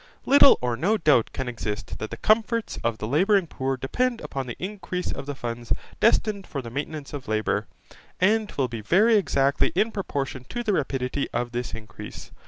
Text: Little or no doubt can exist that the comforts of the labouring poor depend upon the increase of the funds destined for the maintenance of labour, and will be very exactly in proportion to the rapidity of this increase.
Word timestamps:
Little 0.25 0.57
or 0.63 0.75
no 0.75 0.97
doubt 0.97 1.29
can 1.31 1.47
exist 1.47 1.99
that 1.99 2.09
the 2.09 2.17
comforts 2.17 2.79
of 2.83 2.97
the 2.97 3.07
labouring 3.07 3.45
poor 3.45 3.77
depend 3.77 4.19
upon 4.21 4.47
the 4.47 4.55
increase 4.57 5.11
of 5.11 5.27
the 5.27 5.35
funds 5.35 5.71
destined 5.99 6.47
for 6.47 6.59
the 6.63 6.71
maintenance 6.71 7.13
of 7.13 7.27
labour, 7.27 7.67
and 8.19 8.51
will 8.53 8.67
be 8.67 8.81
very 8.81 9.15
exactly 9.15 9.71
in 9.75 9.91
proportion 9.91 10.43
to 10.49 10.63
the 10.63 10.73
rapidity 10.73 11.29
of 11.31 11.51
this 11.51 11.75
increase. 11.75 12.31